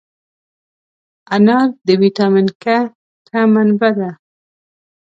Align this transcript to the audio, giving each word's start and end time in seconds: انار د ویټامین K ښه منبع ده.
انار 1.35 1.67
د 1.85 1.87
ویټامین 2.01 2.47
K 2.61 2.65
ښه 3.27 3.41
منبع 3.53 3.91
ده. 3.99 4.09